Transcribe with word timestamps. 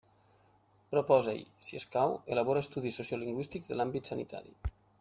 Proposa 0.93 1.35
i, 1.41 1.43
si 1.67 1.77
escau, 1.81 2.15
elabora 2.37 2.63
estudis 2.67 2.97
sociolingüístics 3.01 3.73
de 3.73 3.79
l'àmbit 3.79 4.11
sanitari. 4.13 4.57